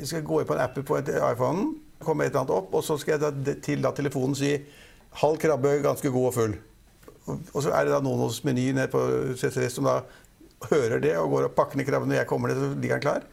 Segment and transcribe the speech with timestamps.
[0.00, 1.66] jeg skal gå inn på en app på iPhonen, iPhone,
[2.04, 4.52] komme et eller annet opp, og så skal jeg da til da telefonen si
[5.22, 6.56] halv krabbe, ganske god og full.
[7.26, 9.02] Og, og så er det da noen hos Meny nede på
[9.38, 10.00] CCS som da
[10.70, 13.06] hører det og går og pakker ned krabben når jeg kommer ned, så ligger den
[13.06, 13.26] klar.